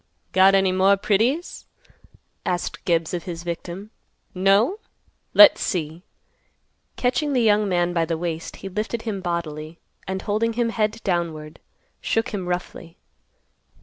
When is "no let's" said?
4.33-5.61